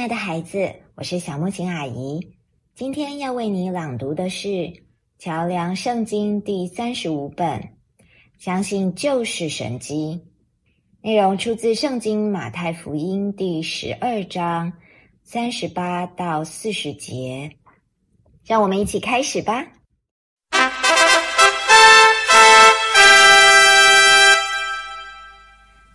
[0.00, 2.26] 亲爱的孩子，我是小木琴阿姨。
[2.74, 4.48] 今天要为你朗读的是
[5.18, 7.76] 《桥梁圣经》第三十五本。
[8.38, 10.18] 相信就是神机。
[11.02, 14.72] 内容出自圣经马太福音第十二章
[15.22, 17.50] 三十八到四十节。
[18.46, 19.66] 让我们一起开始吧。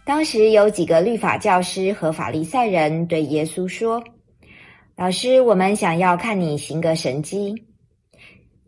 [0.06, 4.04] 当时有几个律法教师和法利赛人对耶稣说
[4.96, 7.66] ：“老师，我们想要看你行个神迹。”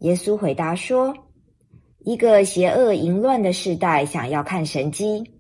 [0.02, 1.14] 耶稣回答说
[2.04, 5.32] ：“一个邪恶淫乱的世代想要看神迹，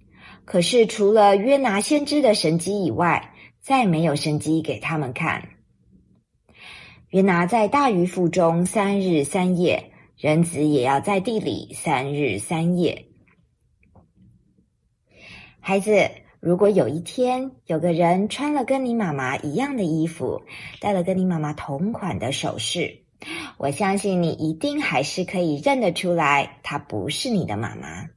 [0.45, 5.49] 可是除了约拿先知的神迹以外，再没有神迹给他们看。
[7.09, 13.05] 约拿在大鱼腹中三日三夜，人子也要在地里三日三夜。”
[15.67, 20.41] 孩子，如果有一天有个人穿了跟你妈妈一样的衣服，
[20.79, 23.01] 戴了跟你妈妈同款的首饰，
[23.57, 28.07] 我相信你一定还是可以认得出来，她不是你的妈妈，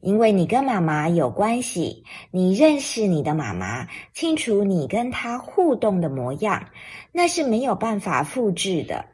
[0.00, 6.66] 因为你跟妈妈有关系，你认识你的妈妈，清楚你跟她互动的模样，
[7.10, 9.06] 那是没有办法复制的。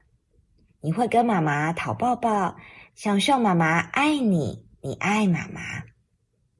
[0.82, 2.54] 你会跟妈妈讨抱抱，
[2.94, 5.60] 享受妈妈爱你，你爱妈妈。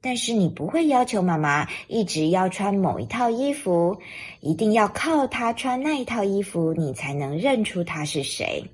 [0.03, 3.97] 但是你不会要求妈妈一直要穿某一套衣服，
[4.41, 8.65] 一定要靠她穿那一套衣服，你才能认出她是谁。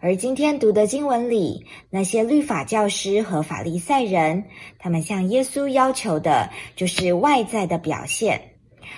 [0.00, 4.46] 而今天读的经文里，那些律法教师和法利赛人，
[4.78, 8.40] 他们向耶稣要求的就是外在的表现，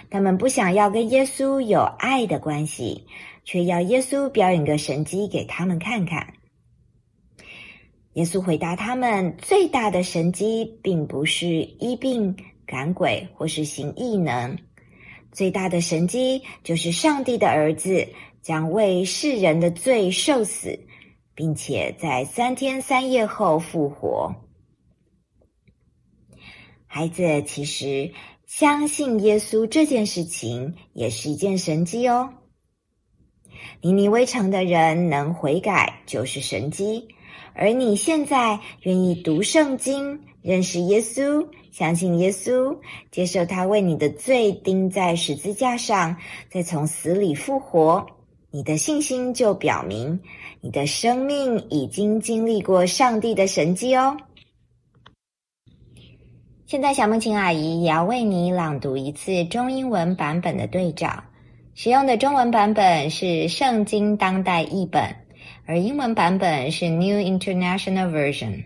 [0.09, 3.09] 他们不想要跟耶稣有爱的关系，
[3.45, 6.35] 却要耶稣表演个神迹给他们看看。
[8.15, 12.37] 耶稣回答他们：“最大的神迹，并不是医病、
[12.67, 14.59] 赶鬼或是行异能，
[15.33, 18.09] 最大的神迹就是上帝的儿子
[18.43, 20.79] 将为世人的罪受死，
[21.35, 24.35] 并且在三天三夜后复活。”
[26.87, 28.13] 孩子，其实
[28.45, 32.35] 相信耶稣这件事情也是一件神迹哦。
[33.81, 37.09] 尼尼微城的人能悔改，就是神迹。
[37.55, 42.77] 而你现在愿意读圣经、认识耶稣、相信耶稣、
[43.11, 46.17] 接受他为你的罪钉在十字架上，
[46.51, 48.07] 再从死里复活，
[48.51, 50.21] 你的信心就表明
[50.61, 54.17] 你的生命已经经历过上帝的神迹哦。
[56.67, 61.23] 现在，小梦琴阿姨也要为你朗读一次中英文版本的对照，
[61.75, 65.22] 使用的中文版本是圣经当代译本。
[65.66, 68.64] 而英文版本是 New International Version。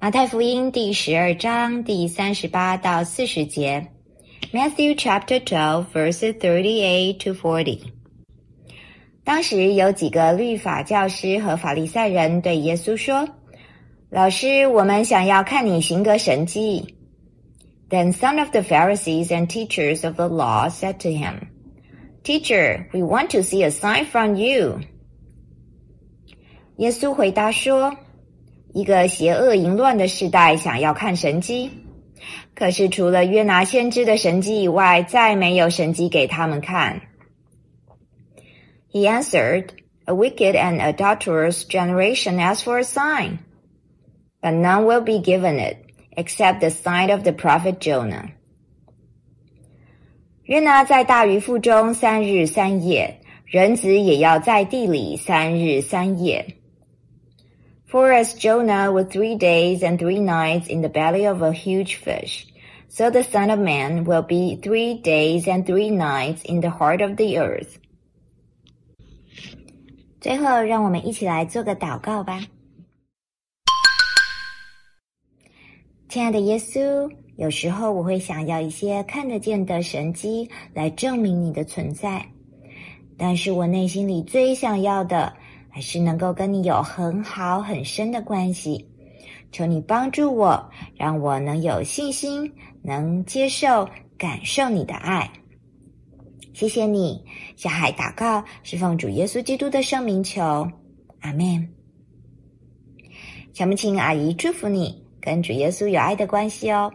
[0.00, 3.88] 马太福音第十二章第三十八到四十节，
[4.52, 7.80] Matthew Chapter Twelve verses thirty-eight to forty。
[9.24, 16.94] 当时有几个律法教师和法利赛人对耶稣说：“老师，我们想要看你行个神迹。”
[17.90, 21.48] Then some of the Pharisees and teachers of the law said to him.
[22.22, 24.80] Teacher, we want to see a sign from you.
[26.76, 31.70] 耶稣回答说：“一个邪恶淫乱的时代想要看神迹，
[32.54, 37.00] 可是除了约拿先知的神迹以外，再没有神迹给他们看。”
[38.92, 39.70] He answered,
[40.04, 43.38] "A wicked and adulterous generation asks for a sign,
[44.40, 45.78] but none will be given it
[46.16, 48.30] except the sign of the prophet Jonah."
[50.45, 56.45] 约拿在大鱼腹中三日三夜，人子也要在地里三日三夜。
[57.89, 62.43] For as Jonah was three days and three nights in the belly of a huge fish,
[62.89, 67.01] so the Son of Man will be three days and three nights in the heart
[67.01, 67.77] of the earth.
[70.19, 72.41] 最后，让我们一起来做个祷告吧。
[76.09, 77.22] 亲爱的耶稣。
[77.35, 82.23] 有时候我会想要一些看得见的神迹来证明你的存在，
[83.17, 85.33] 但是我内心里最想要的
[85.69, 88.87] 还是能够跟你有很好很深的关系。
[89.51, 92.51] 求你帮助我，让我能有信心，
[92.81, 93.87] 能接受、
[94.17, 95.31] 感受你的爱。
[96.53, 97.23] 谢谢你，
[97.55, 100.67] 小孩祷告是奉主耶稣基督的圣名求，
[101.21, 101.67] 阿门。
[103.53, 106.91] 小木青阿姨祝福你，跟主耶稣有爱的关系哦。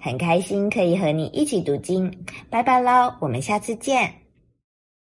[0.00, 2.10] 很开心可以和你一起读经，
[2.50, 4.23] 拜拜喽，我们下次见。